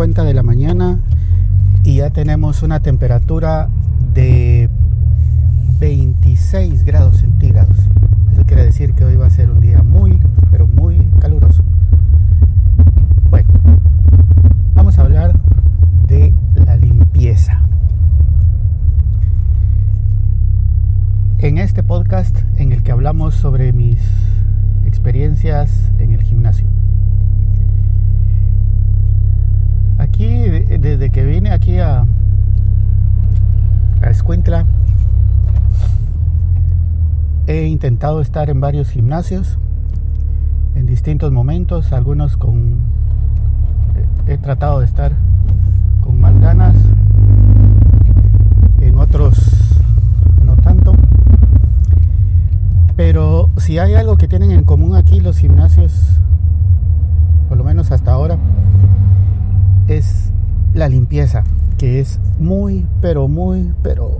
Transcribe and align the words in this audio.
las 0.00 0.16
4.50 0.16 0.24
de 0.24 0.34
la 0.34 0.42
mañana 0.42 0.98
y 1.84 1.96
ya 1.96 2.10
tenemos 2.10 2.62
una 2.62 2.80
temperatura 2.80 3.68
de 4.14 4.70
26 5.78 6.84
grados 6.84 7.18
centígrados. 7.18 7.76
Eso 8.32 8.46
quiere 8.46 8.64
decir 8.64 8.94
que 8.94 9.04
hoy 9.04 9.16
va 9.16 9.26
a 9.26 9.30
ser 9.30 9.50
un 9.50 9.60
día 9.60 9.82
muy, 9.82 10.18
pero 10.50 10.66
muy 10.66 10.98
caluroso. 11.20 11.62
Bueno, 13.28 13.48
vamos 14.74 14.98
a 14.98 15.02
hablar 15.02 15.38
de 16.06 16.32
la 16.54 16.76
limpieza. 16.76 17.60
En 21.38 21.58
este 21.58 21.82
podcast 21.82 22.38
en 22.56 22.72
el 22.72 22.82
que 22.82 22.92
hablamos 22.92 23.34
sobre 23.34 23.72
mis 23.72 24.00
experiencias 24.86 25.70
en 25.98 26.12
el 26.12 26.22
gimnasio. 26.22 26.79
Desde 30.80 31.10
que 31.10 31.24
vine 31.24 31.50
aquí 31.50 31.78
a, 31.78 32.06
a 34.02 34.10
Escuintla, 34.10 34.64
he 37.46 37.66
intentado 37.66 38.20
estar 38.20 38.48
en 38.48 38.60
varios 38.60 38.90
gimnasios 38.90 39.58
en 40.74 40.86
distintos 40.86 41.32
momentos, 41.32 41.92
algunos 41.92 42.36
con 42.36 42.78
he 44.26 44.38
tratado 44.38 44.80
de 44.80 44.86
estar 44.86 45.12
con 46.02 46.20
más 46.20 46.32
en 48.80 48.96
otros 48.96 49.36
no 50.44 50.56
tanto. 50.56 50.94
Pero 52.96 53.50
si 53.56 53.78
hay 53.78 53.94
algo 53.94 54.16
que 54.16 54.28
tienen 54.28 54.52
en 54.52 54.64
común 54.64 54.94
aquí 54.94 55.20
los 55.20 55.38
gimnasios, 55.38 56.20
por 57.48 57.58
lo 57.58 57.64
menos 57.64 57.90
hasta 57.90 58.12
ahora, 58.12 58.38
es 59.88 60.32
la 60.74 60.88
limpieza, 60.88 61.44
que 61.78 62.00
es 62.00 62.20
muy, 62.38 62.86
pero 63.00 63.28
muy, 63.28 63.74
pero 63.82 64.18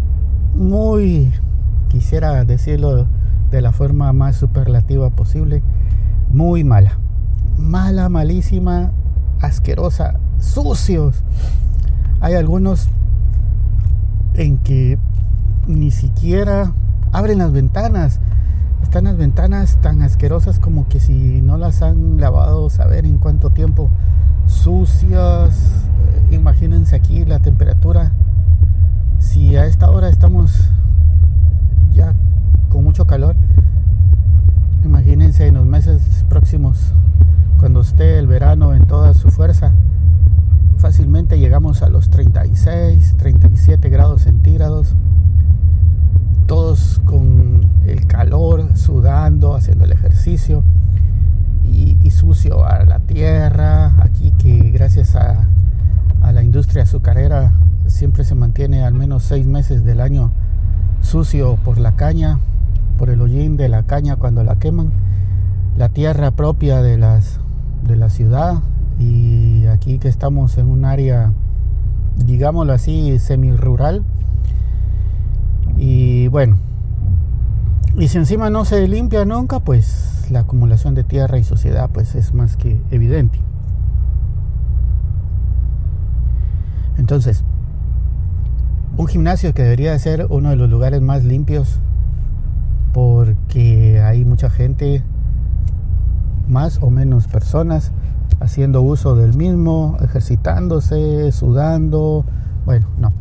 muy, 0.55 1.33
quisiera 1.89 2.45
decirlo 2.45 3.07
de 3.51 3.61
la 3.61 3.73
forma 3.73 4.13
más 4.13 4.37
superlativa 4.37 5.11
posible, 5.11 5.63
muy 6.33 6.65
mala. 6.65 6.99
Mala, 7.57 8.09
malísima, 8.09 8.93
asquerosa, 9.41 10.15
sucios. 10.39 11.23
Hay 12.21 12.35
algunos 12.35 12.89
en 14.35 14.59
que 14.59 14.99
ni 15.67 15.91
siquiera 15.91 16.73
abren 17.13 17.39
las 17.39 17.53
ventanas. 17.53 18.21
Están 18.83 19.05
las 19.05 19.17
ventanas 19.17 19.79
tan 19.81 20.03
asquerosas 20.03 20.59
como 20.59 20.89
que 20.89 21.01
si 21.01 21.41
no 21.43 21.59
las 21.59 21.83
han 21.83 22.21
lavado, 22.21 22.71
saber 22.71 23.05
en 23.05 23.19
cuánto 23.19 23.51
tiempo 23.51 23.91
sucias. 24.47 25.90
Imagínense 26.31 26.97
aquí 26.97 27.25
la 27.25 27.39
temperatura. 27.39 28.13
Si 29.19 29.57
a 29.57 29.67
esta 29.67 29.91
hora 29.91 30.09
estamos 30.09 30.71
ya 31.93 32.15
con 32.69 32.85
mucho 32.85 33.07
calor, 33.07 33.37
imagínense 34.85 35.47
en 35.47 35.55
los 35.55 35.67
meses 35.67 36.25
próximos, 36.29 36.93
cuando 37.59 37.81
esté 37.81 38.19
el 38.19 38.27
verano 38.27 38.75
en 38.75 38.87
toda 38.87 39.13
su 39.15 39.31
fuerza, 39.31 39.73
fácilmente 40.77 41.39
llegamos 41.39 41.83
a 41.83 41.91
los 41.91 42.09
36, 42.09 43.17
37 43.19 43.91
grados 43.91 44.23
centígrados, 44.23 44.95
todos 46.47 47.01
con 47.05 47.69
el 47.87 48.07
calor, 48.07 48.77
sudando, 48.77 49.55
haciendo 49.55 49.85
el 49.85 49.93
ejercicio 49.93 50.63
y, 51.71 52.11
sucio 52.11 52.67
a 52.67 52.85
la 52.85 52.99
tierra, 52.99 53.95
aquí 54.03 54.33
que 54.33 54.71
gracias 54.71 55.17
a, 55.17 55.49
la 56.33 56.43
industria 56.43 56.85
azucarera 56.85 57.53
siempre 57.87 58.25
se 58.25 58.35
mantiene 58.35 58.85
al 58.85 58.95
menos 58.95 59.25
seis 59.25 59.47
meses 59.47 59.85
del 59.85 60.01
año 60.01 60.31
sucio 61.03 61.57
por 61.65 61.79
la 61.79 61.97
caña, 61.97 62.39
por 62.99 63.11
el 63.11 63.21
hollín 63.21 63.57
de 63.57 63.69
la 63.69 63.83
caña 63.83 64.17
cuando 64.17 64.45
la 64.45 64.57
queman, 64.57 64.93
la 65.77 65.89
tierra 65.89 66.31
propia 66.31 66.83
de, 66.83 66.99
las, 66.99 67.41
de 67.83 67.97
la 67.97 68.11
ciudad 68.11 68.63
y 68.99 69.67
aquí 69.67 69.99
que 69.99 70.09
estamos 70.09 70.59
en 70.59 70.69
un 70.69 70.85
área, 70.85 71.33
digámoslo 72.17 72.73
así, 72.73 73.19
semi-rural. 73.19 74.05
Y 75.77 76.29
bueno, 76.29 76.59
y 77.97 78.09
si 78.09 78.19
encima 78.19 78.51
no 78.51 78.65
se 78.65 78.87
limpia 78.87 79.25
nunca, 79.25 79.61
pues 79.61 80.27
la 80.31 80.41
acumulación 80.41 80.95
de 80.95 81.05
tierra 81.05 81.39
y 81.39 81.45
suciedad 81.45 81.91
pues 81.93 82.15
es 82.15 82.35
más 82.35 82.57
que 82.57 82.81
evidente. 82.91 83.41
Entonces, 87.11 87.43
un 88.97 89.09
gimnasio 89.09 89.53
que 89.53 89.65
debería 89.65 89.99
ser 89.99 90.29
uno 90.31 90.51
de 90.51 90.55
los 90.55 90.71
lugares 90.71 91.01
más 91.01 91.25
limpios 91.25 91.81
porque 92.93 94.01
hay 94.01 94.25
mucha 94.25 94.49
gente, 94.49 95.03
más 96.49 96.79
o 96.81 96.89
menos 96.89 97.27
personas, 97.27 97.91
haciendo 98.39 98.81
uso 98.83 99.17
del 99.17 99.35
mismo, 99.35 99.97
ejercitándose, 100.01 101.33
sudando. 101.33 102.25
Bueno, 102.65 102.87
no. 102.97 103.13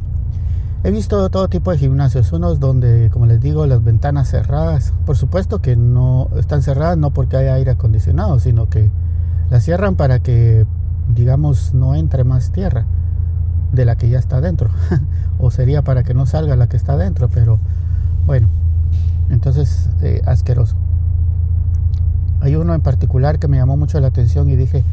He 0.83 0.91
visto 0.91 1.27
todo 1.31 1.47
tipo 1.47 1.71
de 1.71 1.79
gimnasios, 1.79 2.31
unos 2.31 2.59
donde, 2.59 3.09
como 3.11 3.25
les 3.25 3.41
digo, 3.41 3.66
las 3.66 3.83
ventanas 3.83 4.29
cerradas, 4.29 4.94
por 5.07 5.17
supuesto 5.17 5.63
que 5.63 5.75
no 5.75 6.29
están 6.38 6.61
cerradas 6.61 7.00
no 7.00 7.09
porque 7.09 7.38
haya 7.38 7.56
aire 7.56 7.71
acondicionado, 7.71 8.39
sino 8.39 8.69
que 8.69 8.91
las 9.50 9.63
cierran 9.63 9.95
para 9.95 10.19
que, 10.19 10.67
digamos, 11.16 11.73
no 11.73 11.95
entre 11.95 12.23
más 12.23 12.51
tierra 12.51 12.85
de 13.79 13.85
la 13.85 13.95
que 13.95 14.09
ya 14.09 14.19
está 14.19 14.41
dentro, 14.41 14.69
o 15.40 15.51
sería 15.51 15.81
para 15.81 16.03
que 16.03 16.13
no 16.13 16.25
salga 16.25 16.56
la 16.56 16.67
que 16.67 16.78
está 16.78 16.97
dentro, 16.97 17.29
pero 17.29 17.59
bueno, 18.25 18.50
entonces 19.29 19.90
eh, 20.01 20.22
asqueroso. 20.25 20.75
Hay 22.41 22.56
uno 22.56 22.73
en 22.73 22.81
particular 22.81 23.39
que 23.39 23.47
me 23.47 23.57
llamó 23.57 23.78
mucho 23.78 24.00
la 24.00 24.07
atención 24.07 24.50
y 24.50 24.56
dije, 24.56 24.84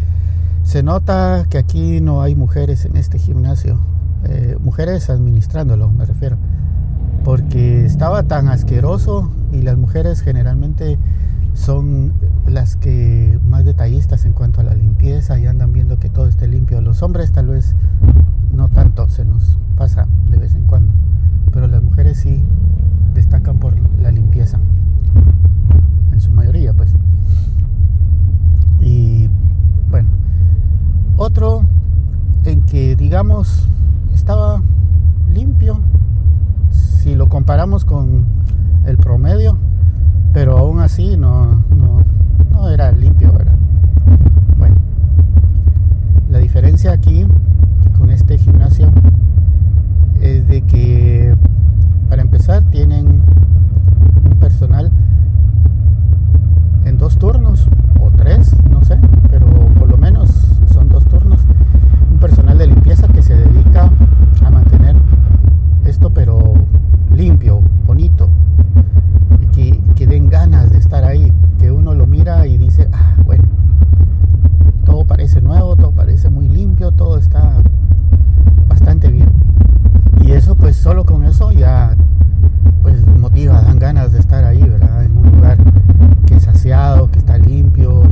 se 0.63 0.83
nota 0.83 1.47
que 1.49 1.59
aquí 1.59 2.01
no 2.01 2.23
hay 2.23 2.35
mujeres 2.35 2.85
en 2.85 2.97
este 2.97 3.19
gimnasio 3.19 3.79
eh, 4.29 4.57
mujeres 4.61 5.09
administrándolo, 5.11 5.91
me 5.91 6.05
refiero, 6.05 6.37
porque 7.25 7.85
estaba 7.85 8.25
tan 8.25 8.49
asqueroso 8.49 9.31
y 9.53 9.63
las 9.63 9.77
mujeres 9.77 10.21
generalmente 10.21 10.99
son 11.55 12.13
las 12.47 12.77
que 12.77 13.39
más 13.49 13.65
detallistas 13.65 14.25
en 14.25 14.33
cuanto 14.33 14.61
a 14.61 14.65
la 14.65 14.75
limpieza 14.75 15.39
y 15.39 15.47
andan 15.47 15.73
viendo 15.73 15.99
que 15.99 16.09
todo 16.09 16.27
esté 16.27 16.49
limpio. 16.49 16.81
Los 16.81 17.03
hombres 17.03 17.33
tal 17.33 17.47
vez 17.47 17.75
no 18.57 18.69
tanto, 18.69 19.09
se 19.09 19.25
nos 19.25 19.59
pasa 19.77 20.07
de 20.31 20.39
vez 20.39 20.55
en 20.55 20.63
cuando, 20.63 20.93
pero 21.53 21.67
las 21.67 21.83
mujeres 21.83 22.19
sí 22.19 22.43
destacan 23.15 23.59
por 23.59 23.75
la 24.01 24.11
limpieza, 24.11 24.59
en 26.13 26.21
su 26.21 26.31
mayoría 26.31 26.73
pues. 26.73 26.95
Y 28.81 29.29
bueno, 29.91 30.09
otro 31.17 31.63
en 32.45 32.63
que 32.63 32.97
digamos 32.97 33.69
estaba 34.15 34.63
limpio 35.29 35.81
si 36.71 37.15
lo 37.15 37.29
comparamos 37.29 37.85
con 37.85 38.25
el 38.87 38.97
promedio, 38.97 39.59
pero 40.33 40.57
aún 40.57 40.81
así 40.81 41.17
no, 41.17 41.63
no, 41.71 42.69
era 42.69 42.91
limpio, 42.91 43.33
¿verdad? 43.33 43.55
Diferencia 46.57 46.93
aquí 46.93 47.27
con 47.99 48.11
este 48.11 48.39
gimnasio 48.39 48.91
es 50.23 50.49
de 50.49 50.63
que 50.63 51.37
para 52.09 52.23
empezar 52.23 52.63
tienen 52.71 53.21
un 54.25 54.39
personal 54.41 54.91
en 56.87 56.97
dos 56.97 57.19
turnos 57.19 57.69
o 58.01 58.11
tres, 58.11 58.57
no 58.71 58.83
sé, 58.85 58.99
pero 59.29 59.47
por 59.79 59.91
lo 59.91 59.99
menos 59.99 60.31
son 60.73 60.89
dos 60.89 61.05
turnos. 61.05 61.41
Un 62.11 62.19
personal 62.21 62.57
de 62.57 62.69
limpieza 62.69 63.07
que 63.09 63.21
se 63.21 63.37
dedica 63.37 63.91
a 64.43 64.51
mantener 64.51 64.97
esto 65.85 66.09
pero 66.09 66.55
limpio, 67.15 67.61
bonito, 67.87 68.31
y 69.43 69.47
que, 69.49 69.81
que 69.95 70.07
den 70.07 70.31
ganas 70.31 70.71
de 70.71 70.79
estar 70.79 71.05
ahí, 71.05 71.31
que 71.59 71.71
uno 71.71 71.93
lo 71.93 72.07
mira 72.07 72.47
y 72.47 72.57
dice, 72.57 72.89
ah, 72.95 73.13
bueno, 73.27 73.45
todo 74.87 75.05
parece 75.05 75.43
nuevo, 75.43 75.77
todo 75.77 75.91
parece 75.91 76.31
muy 76.31 76.49
limpio, 76.49 76.91
todo 76.91 77.19
está 77.19 77.63
bastante 78.69 79.09
bien. 79.09 79.29
Y 80.23 80.31
eso 80.31 80.55
pues 80.55 80.77
solo 80.77 81.05
con 81.05 81.25
eso 81.25 81.53
ya 81.53 81.95
pues 82.81 83.07
motiva, 83.07 83.61
dan 83.61 83.79
ganas 83.79 84.13
de 84.13 84.21
estar 84.21 84.45
ahí, 84.45 84.63
¿verdad? 84.63 85.05
En 85.05 85.19
un 85.19 85.33
lugar 85.33 85.59
que 86.27 86.37
es 86.37 86.45
saciado, 86.45 87.11
que 87.11 87.19
está 87.19 87.37
limpio. 87.37 88.05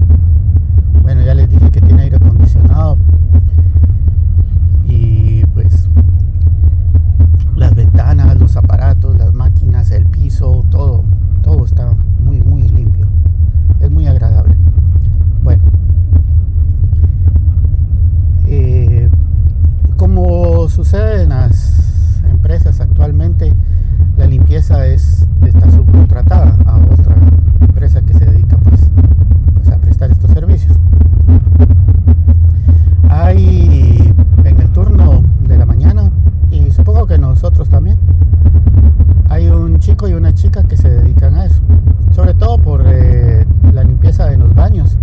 Bueno, 1.01 1.23
ya 1.23 1.35
les 1.35 1.49
dije 1.49 1.71
que 1.71 1.81
tiene 1.81 2.03
aire 2.03 2.17
acondicionado. 2.17 2.99
Y 4.85 5.47
pues 5.55 5.89
las 7.57 7.75
ventanas, 7.75 8.39
los 8.39 8.57
aparatos, 8.57 9.17
las 9.17 9.33
máquinas, 9.33 9.91
el 9.91 10.05
piso, 10.07 10.65
todo, 10.71 11.05
todo 11.43 11.65
está 11.65 11.95
muy, 12.23 12.43
muy 12.43 12.63
limpio. 12.65 13.07
Es 13.81 13.91
muy 13.91 14.07
agradable. 14.07 14.55
Bueno, 15.43 15.63
subcontratada 25.71 26.57
a 26.67 26.77
otra 26.77 27.15
empresa 27.61 28.01
que 28.03 28.15
se 28.15 28.25
dedica 28.25 28.57
pues, 28.59 28.81
pues 29.55 29.69
a 29.69 29.79
prestar 29.79 30.11
estos 30.11 30.31
servicios. 30.31 30.77
Hay 33.09 34.15
en 34.45 34.61
el 34.61 34.69
turno 34.71 35.23
de 35.47 35.59
la 35.59 35.67
mañana 35.67 36.11
y 36.51 36.71
supongo 36.71 37.07
que 37.07 37.19
nosotros 37.19 37.69
también 37.69 37.99
hay 39.29 39.49
un 39.49 39.79
y 40.03 40.13
una 40.13 40.35
chica 40.35 40.63
que 40.65 40.77
se 40.77 40.91
dedican 40.91 41.37
a 41.37 41.47
eso, 41.47 41.63
sobre 42.15 42.35
todo 42.35 42.59
por 42.59 42.83
eh, 42.85 43.47
la 43.73 43.85
limpieza 43.85 44.27
de 44.27 44.37
los 44.37 44.55
baños, 44.55 44.99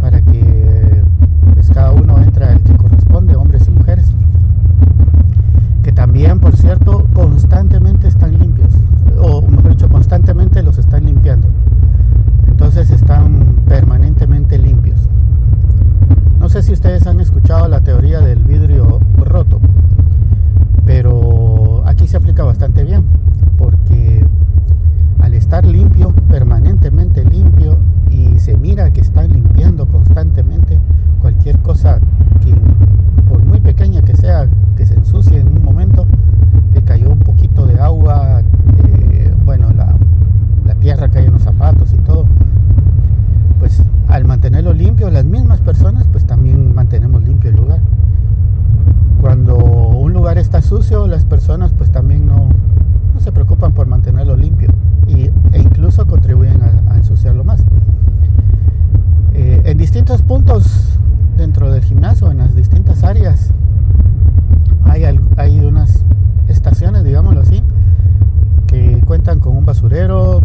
para 0.00 0.22
que 0.22 1.02
pues, 1.52 1.68
cada 1.68 1.90
uno 1.90 2.16
entra 2.18 2.52
el 2.52 2.60
que 2.60 2.74
corresponde, 2.76 3.36
hombres 3.36 3.66
y 3.68 3.70
mujeres, 3.72 4.06
que 5.82 5.92
también, 5.92 6.40
por 6.40 6.56
cierto, 6.56 7.06
constantemente 7.12 8.08
están 8.08 8.38
limpios, 8.38 8.70
o 9.20 9.42
mejor 9.42 9.72
dicho, 9.72 9.88
constantemente 9.88 10.62
los 10.62 10.78
están 10.78 11.04
limpiando, 11.04 11.48
entonces 12.46 12.90
están 12.90 13.56
permanentemente 13.66 14.56
limpios. 14.56 15.10
No 16.38 16.48
sé 16.48 16.62
si 16.62 16.72
ustedes 16.72 17.06
han 17.06 17.20
escuchado 17.20 17.68
la 17.68 17.80
teoría 17.80 18.20
del 18.20 18.44
vidrio 18.44 19.00
roto, 19.18 19.60
pero 20.86 21.82
aquí 21.84 22.06
se 22.06 22.16
aplica 22.16 22.44
bastante 22.44 22.84
bien 22.84 23.04
porque 23.58 24.24
al 25.20 25.34
estar 25.48 25.64
limpio, 25.64 26.12
permanentemente 26.28 27.24
limpio, 27.24 27.78
y 28.10 28.38
se 28.38 28.54
mira 28.54 28.90
que 28.92 29.00
están 29.00 29.32
limpiando 29.32 29.86
constantemente 29.86 30.78
cualquier 31.22 31.58
cosa 31.60 32.00
que, 32.44 32.54
por 33.30 33.42
muy 33.42 33.58
pequeña 33.58 34.02
que 34.02 34.14
sea, 34.14 34.46
que 34.76 34.84
se 34.84 34.92
ensucie 34.92 35.38
en 35.38 35.48
un 35.48 35.64
momento, 35.64 36.04
que 36.74 36.82
cayó 36.82 37.08
un 37.08 37.20
poquito 37.20 37.64
de 37.64 37.80
agua, 37.80 38.42
eh, 38.84 39.32
bueno, 39.46 39.70
la, 39.74 39.96
la 40.66 40.74
tierra 40.74 41.08
que 41.08 41.20
hay 41.20 41.24
en 41.24 41.32
los 41.32 41.44
zapatos 41.44 41.94
y 41.94 41.98
todo, 42.02 42.26
pues 43.58 43.82
al 44.08 44.26
mantenerlo 44.26 44.74
limpio, 44.74 45.08
las 45.08 45.24
mismas 45.24 45.62
personas, 45.62 46.06
pues 46.12 46.26
también 46.26 46.74
mantenemos 46.74 47.22
limpio 47.22 47.48
el 47.48 47.56
lugar. 47.56 47.80
Cuando 49.22 49.56
un 49.56 50.12
lugar 50.12 50.36
está 50.36 50.60
sucio, 50.60 51.06
las 51.06 51.24
personas 51.24 51.72
pues 51.72 51.90
también 51.90 52.26
no, 52.26 52.50
se 53.18 53.32
preocupan 53.32 53.72
por 53.72 53.86
mantenerlo 53.86 54.36
limpio 54.36 54.68
y, 55.08 55.30
e 55.52 55.60
incluso 55.60 56.06
contribuyen 56.06 56.60
a, 56.62 56.96
ensuciarlo 56.96 57.44
más. 57.44 57.64
Eh, 59.34 59.62
en 59.64 59.78
dentro 61.36 61.70
del 61.70 61.82
gimnasio, 61.82 62.30
en 62.30 62.38
las 62.38 62.54
distintas 62.54 63.04
áreas, 63.04 63.52
hay, 64.84 65.04
hay 65.36 65.60
unas 65.60 66.04
estaciones, 66.48 67.04
digámoslo 67.04 67.40
así, 67.40 67.62
que 68.66 69.00
cuentan 69.06 69.40
con 69.40 69.56
un 69.56 69.64
basurero, 69.64 70.40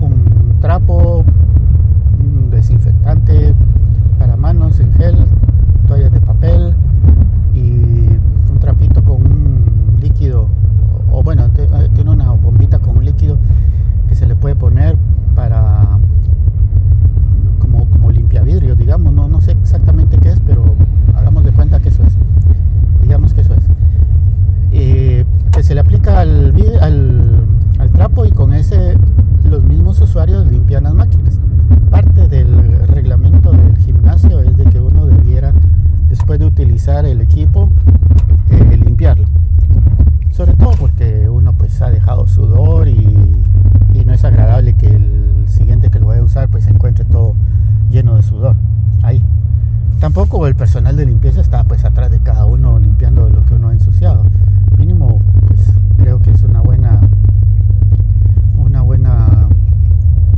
un 0.00 0.58
trapo, 0.60 1.24
un 2.18 2.50
desinfectante 2.50 3.54
para 4.18 4.36
manos 4.36 4.80
en 4.80 4.92
gel, 4.94 5.16
toallas 5.86 6.12
de 6.12 6.20
papel 6.20 6.74
y 7.54 7.70
un 8.50 8.58
trapito 8.60 9.02
con 9.02 9.16
un 9.16 9.98
líquido 10.00 10.48
o 11.10 11.22
bueno, 11.22 11.48
eh, 11.56 11.88
tiene 11.94 12.10
una 12.10 12.30
bombita 12.32 12.78
con 12.78 12.98
un 12.98 13.04
líquido 13.04 13.38
que 14.08 14.14
se 14.14 14.26
le 14.26 14.36
puede 14.36 14.54
poner 14.54 14.96
para 15.34 15.98
como, 17.58 17.86
como 17.86 18.10
limpia 18.10 18.42
vidrio, 18.42 18.74
digamos, 18.76 19.12
no, 19.12 19.28
no 19.28 19.40
sé 19.40 19.52
exactamente 19.52 20.18
qué 20.18 20.30
es, 20.30 20.40
pero 20.40 20.74
hagamos 21.16 21.44
de 21.44 21.50
cuenta 21.52 21.80
que 21.80 21.88
eso 21.88 22.02
es. 22.04 22.14
Digamos 23.02 23.34
que 23.34 23.40
eso 23.40 23.54
es. 23.54 23.64
Eh, 24.72 25.24
que 25.52 25.62
se 25.62 25.74
le 25.74 25.80
aplica 25.80 26.20
al, 26.20 26.54
al, 26.80 27.44
al 27.78 27.90
trapo 27.90 28.24
y 28.24 28.30
con 28.30 28.52
ese 28.52 28.96
los 29.48 29.64
mismos 29.64 30.00
usuarios 30.00 30.46
limpian 30.46 30.84
las 30.84 30.94
máquinas. 30.94 31.40
Parte 31.90 32.28
del 32.28 32.86
reglamento 32.88 33.50
del 33.50 33.76
gimnasio 33.78 34.40
es 34.40 34.56
de 34.56 34.64
que 34.64 34.80
uno 34.80 35.06
debiera, 35.06 35.52
el 36.88 37.20
equipo, 37.20 37.70
eh, 38.50 38.76
limpiarlo 38.76 39.26
sobre 40.38 40.52
todo 40.52 40.70
porque 40.78 41.28
uno 41.28 41.52
pues 41.52 41.82
ha 41.82 41.90
dejado 41.90 42.28
sudor 42.28 42.86
y, 42.86 43.34
no 44.06 44.14
es 44.14 44.24
agradable 44.24 44.72
que 44.72 44.86
el 44.86 45.44
siguiente 45.48 45.90
que 45.90 45.98
lo 45.98 46.06
vaya 46.06 46.22
a 46.22 46.24
usar 46.24 46.48
pues 46.48 46.64
se 46.64 46.70
encuentre 46.70 47.04
todo 47.04 47.34
lleno 47.90 48.14
de 48.14 48.22
sudor 48.22 48.54
ahí. 49.02 49.22
Tampoco 50.00 50.46
el 50.46 50.54
personal 50.54 50.96
de 50.96 51.04
limpieza 51.04 51.40
está 51.40 51.64
pues 51.64 51.84
atrás 51.84 52.10
de 52.12 52.20
cada 52.20 52.46
uno 52.46 52.78
limpiando 52.78 53.28
lo 53.28 53.44
que 53.44 53.54
uno 53.54 53.68
ha 53.68 53.72
ensuciado. 53.72 54.24
Mínimo 54.78 55.20
pues 55.48 55.72
creo 55.98 56.20
que 56.20 56.30
es 56.30 56.42
una 56.44 56.62
buena 56.62 57.00
una 58.56 58.80
buena 58.80 59.48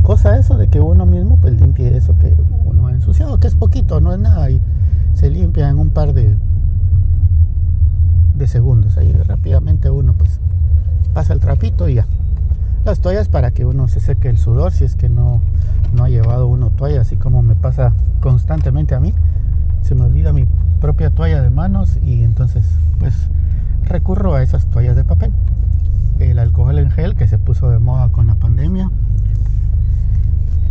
cosa 0.01 0.37
eso 0.37 0.57
de 0.57 0.67
que 0.67 0.81
uno 0.81 1.05
mismo 1.05 1.37
pues 1.37 1.53
limpie 1.61 1.95
eso 1.95 2.17
que 2.17 2.35
uno 2.65 2.87
ha 2.87 2.91
ensuciado, 2.91 3.39
que 3.39 3.47
es 3.47 3.55
poquito, 3.55 4.01
no 4.01 4.11
es 4.11 4.19
nada 4.19 4.49
y 4.49 4.59
se 5.21 5.29
limpia 5.29 5.69
en 5.69 5.77
un 5.77 5.91
par 5.91 6.13
de 6.13 6.35
de 8.33 8.47
segundos. 8.47 8.97
Ahí 8.97 9.13
rápidamente 9.13 9.91
uno 9.91 10.15
pues 10.17 10.39
pasa 11.13 11.33
el 11.33 11.39
trapito 11.39 11.87
y 11.87 11.93
ya. 11.93 12.07
Las 12.85 13.01
toallas 13.01 13.29
para 13.29 13.51
que 13.51 13.63
uno 13.63 13.87
se 13.87 13.99
seque 13.99 14.29
el 14.29 14.39
sudor 14.39 14.71
si 14.71 14.83
es 14.83 14.95
que 14.95 15.09
no, 15.09 15.39
no 15.93 16.05
ha 16.05 16.09
llevado 16.09 16.47
uno 16.47 16.71
toalla, 16.71 17.01
así 17.01 17.17
como 17.17 17.43
me 17.43 17.53
pasa 17.53 17.93
constantemente 18.19 18.95
a 18.95 18.99
mí. 18.99 19.13
Se 19.83 19.93
me 19.93 20.05
olvida 20.05 20.33
mi 20.33 20.47
propia 20.79 21.11
toalla 21.11 21.43
de 21.43 21.51
manos 21.51 21.99
y 22.01 22.23
entonces 22.23 22.65
pues 22.97 23.13
recurro 23.83 24.33
a 24.33 24.41
esas 24.41 24.65
toallas 24.71 24.95
de 24.95 25.03
papel. 25.03 25.31
El 26.17 26.39
alcohol 26.39 26.79
en 26.79 26.89
gel 26.89 27.15
que 27.15 27.27
se 27.27 27.37
puso 27.37 27.69
de 27.69 27.77
moda 27.77 28.09
con 28.09 28.25
la 28.25 28.33
pandemia. 28.33 28.89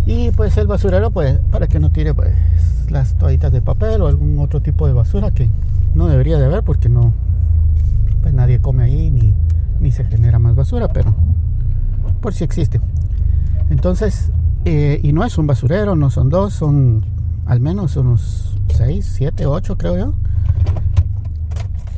Y 0.06 0.32
pues 0.32 0.56
el 0.56 0.66
basurero 0.66 1.12
pues 1.12 1.38
para 1.52 1.68
que 1.68 1.78
no 1.78 1.92
tire 1.92 2.14
pues 2.14 2.34
las 2.90 3.16
toallitas 3.16 3.52
de 3.52 3.62
papel 3.62 4.02
o 4.02 4.06
algún 4.06 4.38
otro 4.38 4.60
tipo 4.60 4.86
de 4.86 4.92
basura 4.92 5.30
que 5.32 5.50
no 5.94 6.08
debería 6.08 6.38
de 6.38 6.46
haber 6.46 6.62
porque 6.62 6.88
no, 6.88 7.12
pues 8.22 8.34
nadie 8.34 8.60
come 8.60 8.84
ahí 8.84 9.10
ni, 9.10 9.34
ni 9.80 9.92
se 9.92 10.04
genera 10.04 10.38
más 10.38 10.54
basura, 10.54 10.88
pero 10.88 11.14
por 12.20 12.34
si 12.34 12.44
existe. 12.44 12.80
Entonces, 13.70 14.30
eh, 14.64 15.00
y 15.02 15.12
no 15.12 15.24
es 15.24 15.38
un 15.38 15.46
basurero, 15.46 15.96
no 15.96 16.10
son 16.10 16.28
dos, 16.28 16.52
son 16.52 17.04
al 17.46 17.60
menos 17.60 17.96
unos 17.96 18.58
6, 18.68 19.04
7, 19.16 19.46
8 19.46 19.78
creo 19.78 19.96
yo, 19.96 20.14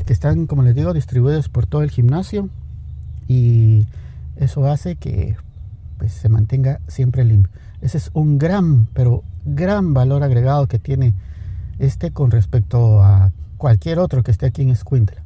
que 0.07 0.13
están, 0.13 0.47
como 0.47 0.63
les 0.63 0.75
digo, 0.75 0.93
distribuidos 0.93 1.49
por 1.49 1.67
todo 1.67 1.83
el 1.83 1.91
gimnasio 1.91 2.49
y 3.29 3.87
eso 4.37 4.67
hace 4.67 4.97
que 4.97 5.37
pues, 5.99 6.13
se 6.13 6.29
mantenga 6.29 6.81
siempre 6.89 7.25
limpio. 7.25 7.53
Ese 7.81 7.99
es 7.99 8.11
un 8.15 8.39
gran, 8.39 8.87
pero 8.93 9.25
gran 9.45 9.95
valor 9.95 10.23
agregado 10.23 10.67
que 10.67 10.79
tiene 10.79 11.15
este 11.79 12.13
con 12.13 12.31
respecto 12.31 13.03
a 13.03 13.33
cualquier 13.57 13.99
otro 13.99 14.23
que 14.23 14.31
esté 14.31 14.47
aquí 14.47 14.63
en 14.63 14.71
Escuintla. 14.71 15.23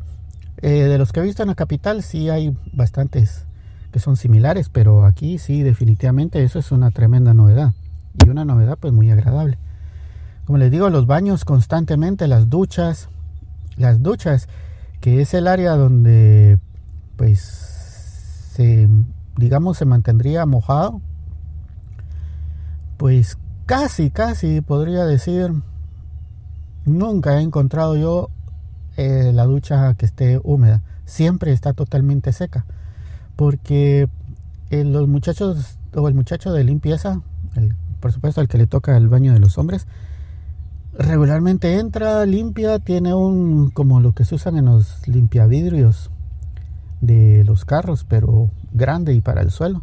Eh, 0.62 0.84
de 0.84 0.98
los 0.98 1.12
que 1.12 1.20
he 1.20 1.22
visto 1.22 1.42
en 1.42 1.48
la 1.48 1.54
capital 1.54 2.02
sí 2.02 2.30
hay 2.30 2.56
bastantes 2.72 3.44
que 3.92 3.98
son 3.98 4.16
similares, 4.16 4.68
pero 4.68 5.04
aquí 5.04 5.38
sí 5.38 5.62
definitivamente 5.62 6.42
eso 6.42 6.58
es 6.58 6.72
una 6.72 6.90
tremenda 6.90 7.34
novedad 7.34 7.72
y 8.24 8.28
una 8.28 8.44
novedad 8.44 8.78
pues 8.80 8.92
muy 8.92 9.10
agradable. 9.10 9.58
Como 10.46 10.58
les 10.58 10.70
digo, 10.70 10.88
los 10.90 11.06
baños 11.06 11.44
constantemente, 11.44 12.28
las 12.28 12.48
duchas, 12.48 13.08
las 13.76 14.02
duchas, 14.02 14.48
que 15.00 15.20
es 15.20 15.34
el 15.34 15.48
área 15.48 15.76
donde 15.76 16.58
pues 17.16 17.40
se 18.52 18.88
digamos 19.36 19.78
se 19.78 19.84
mantendría 19.84 20.46
mojado, 20.46 21.00
pues 22.96 23.38
casi, 23.66 24.10
casi 24.10 24.60
podría 24.60 25.04
decir, 25.04 25.52
nunca 26.84 27.38
he 27.38 27.42
encontrado 27.42 27.96
yo 27.96 28.30
eh, 28.96 29.32
la 29.34 29.44
ducha 29.44 29.94
que 29.94 30.06
esté 30.06 30.40
húmeda. 30.42 30.82
Siempre 31.04 31.52
está 31.52 31.72
totalmente 31.74 32.32
seca. 32.32 32.64
Porque 33.36 34.08
eh, 34.70 34.84
los 34.84 35.06
muchachos 35.08 35.78
o 35.94 36.08
el 36.08 36.14
muchacho 36.14 36.52
de 36.52 36.64
limpieza, 36.64 37.20
por 38.00 38.12
supuesto 38.12 38.40
al 38.40 38.48
que 38.48 38.58
le 38.58 38.66
toca 38.66 38.96
el 38.96 39.08
baño 39.08 39.32
de 39.32 39.40
los 39.40 39.58
hombres, 39.58 39.86
regularmente 40.98 41.78
entra, 41.78 42.24
limpia, 42.24 42.78
tiene 42.78 43.14
un 43.14 43.70
como 43.70 44.00
lo 44.00 44.12
que 44.12 44.24
se 44.24 44.34
usan 44.34 44.56
en 44.56 44.66
los 44.66 45.06
limpiavidrios 45.06 46.10
de 47.00 47.44
los 47.44 47.64
carros, 47.64 48.06
pero 48.08 48.50
grande 48.72 49.12
y 49.12 49.20
para 49.20 49.42
el 49.42 49.50
suelo. 49.50 49.82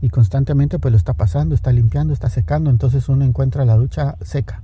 Y 0.00 0.10
constantemente 0.10 0.78
pues 0.78 0.92
lo 0.92 0.98
está 0.98 1.14
pasando, 1.14 1.54
está 1.54 1.72
limpiando, 1.72 2.12
está 2.12 2.30
secando, 2.30 2.70
entonces 2.70 3.08
uno 3.08 3.24
encuentra 3.24 3.64
la 3.64 3.76
ducha 3.76 4.16
seca. 4.22 4.62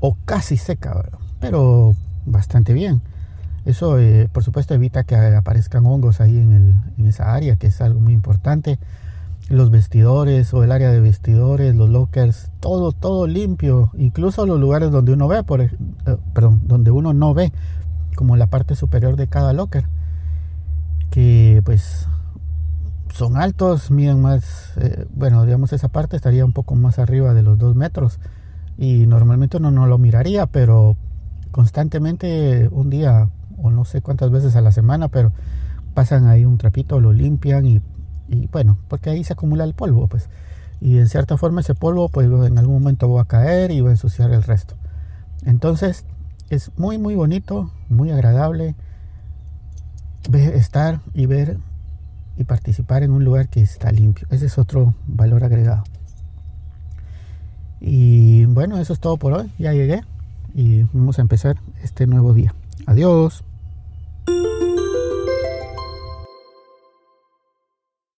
O 0.00 0.16
casi 0.24 0.56
seca, 0.56 1.04
pero 1.40 1.94
bastante 2.24 2.72
bien. 2.72 3.02
Eso, 3.66 3.98
eh, 3.98 4.28
por 4.32 4.44
supuesto, 4.44 4.74
evita 4.74 5.02
que 5.02 5.16
aparezcan 5.16 5.84
hongos 5.86 6.20
ahí 6.20 6.38
en, 6.38 6.52
el, 6.52 6.74
en 6.98 7.06
esa 7.06 7.34
área, 7.34 7.56
que 7.56 7.66
es 7.66 7.80
algo 7.80 7.98
muy 7.98 8.12
importante. 8.12 8.78
Los 9.48 9.70
vestidores 9.70 10.54
o 10.54 10.62
el 10.62 10.70
área 10.70 10.90
de 10.90 11.00
vestidores, 11.00 11.74
los 11.74 11.90
lockers, 11.90 12.50
todo, 12.60 12.92
todo 12.92 13.26
limpio. 13.26 13.90
Incluso 13.98 14.46
los 14.46 14.60
lugares 14.60 14.92
donde 14.92 15.12
uno 15.12 15.26
ve, 15.26 15.42
por, 15.42 15.60
eh, 15.60 15.70
perdón, 16.32 16.62
donde 16.64 16.92
uno 16.92 17.12
no 17.12 17.34
ve, 17.34 17.52
como 18.14 18.36
la 18.36 18.46
parte 18.46 18.76
superior 18.76 19.16
de 19.16 19.26
cada 19.26 19.52
locker, 19.52 19.86
que 21.10 21.60
pues 21.64 22.06
son 23.12 23.36
altos, 23.36 23.90
miden 23.90 24.20
más, 24.20 24.72
eh, 24.76 25.06
bueno, 25.14 25.44
digamos 25.44 25.72
esa 25.72 25.88
parte 25.88 26.16
estaría 26.16 26.44
un 26.44 26.52
poco 26.52 26.74
más 26.74 26.98
arriba 26.98 27.34
de 27.34 27.42
los 27.42 27.58
dos 27.58 27.74
metros 27.76 28.18
y 28.78 29.06
normalmente 29.06 29.56
uno 29.56 29.70
no 29.70 29.86
lo 29.86 29.98
miraría, 29.98 30.46
pero 30.46 30.96
constantemente 31.50 32.68
un 32.70 32.90
día 32.90 33.28
o 33.56 33.70
no 33.70 33.84
sé 33.84 34.02
cuántas 34.02 34.30
veces 34.30 34.56
a 34.56 34.60
la 34.60 34.72
semana, 34.72 35.08
pero 35.08 35.32
pasan 35.94 36.26
ahí 36.26 36.44
un 36.44 36.58
trapito, 36.58 37.00
lo 37.00 37.12
limpian 37.12 37.64
y, 37.64 37.80
y 38.28 38.48
bueno, 38.48 38.76
porque 38.88 39.10
ahí 39.10 39.24
se 39.24 39.32
acumula 39.32 39.64
el 39.64 39.74
polvo, 39.74 40.08
pues. 40.08 40.28
Y 40.78 40.98
en 40.98 41.08
cierta 41.08 41.38
forma 41.38 41.62
ese 41.62 41.74
polvo, 41.74 42.10
pues 42.10 42.26
en 42.26 42.58
algún 42.58 42.74
momento 42.74 43.10
va 43.10 43.22
a 43.22 43.24
caer 43.24 43.70
y 43.70 43.80
va 43.80 43.88
a 43.88 43.92
ensuciar 43.92 44.30
el 44.32 44.42
resto. 44.42 44.74
Entonces, 45.46 46.04
es 46.50 46.70
muy, 46.76 46.98
muy 46.98 47.14
bonito, 47.14 47.70
muy 47.88 48.10
agradable 48.10 48.74
estar 50.32 51.00
y 51.14 51.26
ver 51.26 51.58
y 52.36 52.44
participar 52.44 53.02
en 53.02 53.12
un 53.12 53.24
lugar 53.24 53.48
que 53.48 53.62
está 53.62 53.90
limpio. 53.90 54.26
Ese 54.30 54.46
es 54.46 54.58
otro 54.58 54.94
valor 55.06 55.44
agregado. 55.44 55.84
Y 57.80 58.44
bueno, 58.46 58.78
eso 58.78 58.92
es 58.92 59.00
todo 59.00 59.16
por 59.16 59.32
hoy. 59.32 59.52
Ya 59.58 59.72
llegué 59.72 60.02
y 60.54 60.82
vamos 60.92 61.18
a 61.18 61.22
empezar 61.22 61.56
este 61.82 62.06
nuevo 62.06 62.32
día. 62.32 62.54
Adiós. 62.86 63.45